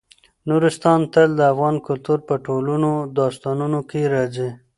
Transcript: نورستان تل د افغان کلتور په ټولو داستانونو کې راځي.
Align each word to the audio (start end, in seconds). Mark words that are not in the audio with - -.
نورستان 0.49 0.99
تل 1.13 1.29
د 1.37 1.41
افغان 1.53 1.75
کلتور 1.87 2.19
په 2.27 2.35
ټولو 2.45 2.89
داستانونو 3.17 3.79
کې 3.89 4.01
راځي. 4.13 4.49